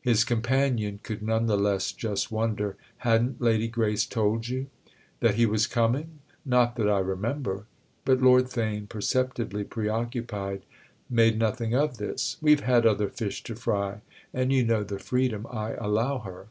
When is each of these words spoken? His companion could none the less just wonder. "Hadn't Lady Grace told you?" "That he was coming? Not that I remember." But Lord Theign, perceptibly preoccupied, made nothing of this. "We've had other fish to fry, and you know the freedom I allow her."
His 0.00 0.22
companion 0.22 1.00
could 1.02 1.22
none 1.24 1.46
the 1.46 1.56
less 1.56 1.90
just 1.90 2.30
wonder. 2.30 2.76
"Hadn't 2.98 3.40
Lady 3.40 3.66
Grace 3.66 4.06
told 4.06 4.46
you?" 4.46 4.68
"That 5.18 5.34
he 5.34 5.44
was 5.44 5.66
coming? 5.66 6.20
Not 6.46 6.76
that 6.76 6.88
I 6.88 7.00
remember." 7.00 7.66
But 8.04 8.22
Lord 8.22 8.44
Theign, 8.44 8.88
perceptibly 8.88 9.64
preoccupied, 9.64 10.62
made 11.10 11.36
nothing 11.36 11.74
of 11.74 11.96
this. 11.96 12.36
"We've 12.40 12.60
had 12.60 12.86
other 12.86 13.08
fish 13.08 13.42
to 13.42 13.56
fry, 13.56 14.02
and 14.32 14.52
you 14.52 14.62
know 14.64 14.84
the 14.84 15.00
freedom 15.00 15.48
I 15.50 15.72
allow 15.72 16.18
her." 16.20 16.46